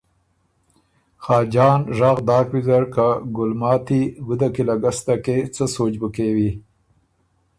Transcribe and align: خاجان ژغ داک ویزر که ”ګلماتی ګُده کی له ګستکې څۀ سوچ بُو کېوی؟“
خاجان 1.23 1.79
ژغ 1.97 2.17
داک 2.27 2.47
ویزر 2.53 2.83
که 2.93 3.07
”ګلماتی 3.35 4.01
ګُده 4.27 4.47
کی 4.53 4.63
له 4.67 4.75
ګستکې 4.83 5.37
څۀ 5.55 5.65
سوچ 5.75 5.93
بُو 6.01 6.07
کېوی؟“ 6.15 6.51